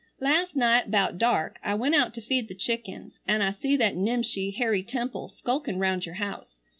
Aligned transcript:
"Last 0.19 0.55
night 0.55 0.89
'bout 0.89 1.19
dark 1.19 1.59
I 1.63 1.75
went 1.75 1.93
out 1.93 2.15
to 2.15 2.21
feed 2.23 2.47
the 2.47 2.55
chickens, 2.55 3.19
an' 3.27 3.43
I 3.43 3.51
see 3.51 3.77
that 3.77 3.95
nimshi 3.95 4.49
Harry 4.57 4.81
Temple 4.81 5.27
skulkin 5.29 5.77
round 5.77 6.07
your 6.07 6.15
house. 6.15 6.55